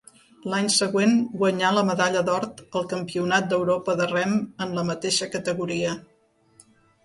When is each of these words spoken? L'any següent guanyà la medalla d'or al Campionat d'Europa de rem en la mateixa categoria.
L'any 0.51 0.69
següent 0.75 1.11
guanyà 1.41 1.69
la 1.75 1.83
medalla 1.89 2.23
d'or 2.31 2.49
al 2.81 2.89
Campionat 2.95 3.53
d'Europa 3.53 3.97
de 4.03 4.11
rem 4.17 4.37
en 4.65 4.77
la 4.81 4.89
mateixa 4.91 5.33
categoria. 5.39 5.97